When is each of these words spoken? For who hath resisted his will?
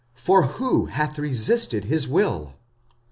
For 0.15 0.47
who 0.57 0.87
hath 0.87 1.19
resisted 1.19 1.85
his 1.85 2.07
will? 2.07 2.55